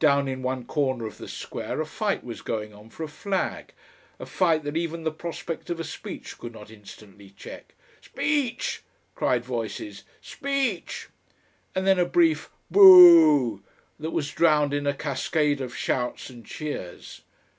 [0.00, 3.74] Down in one corner of the square a fight was going on for a flag,
[4.18, 7.74] a fight that even the prospect of a speech could not instantly check.
[8.00, 8.82] "Speech!"
[9.14, 11.10] cried voices, "Speech!"
[11.74, 13.26] and then a brief "boo oo
[13.56, 13.62] oo"
[14.00, 17.20] that was drowned in a cascade of shouts and cheers.